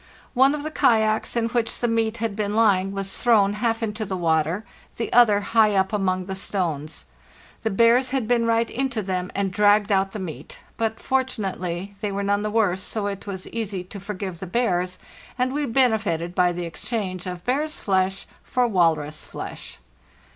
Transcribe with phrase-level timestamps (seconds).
[0.33, 4.03] One of the kayaks in which the meat had been lying was thrown half into
[4.03, 4.65] the water,
[4.97, 7.05] the other high up among the stones.
[7.61, 12.11] The bears had been right into them and dragged out the meat; but, fortunately, they
[12.11, 14.97] were none the worse, so it was easy to forgive the bears,
[15.37, 19.77] and we benefited by the exchange of bear's flesh for walrus flesh.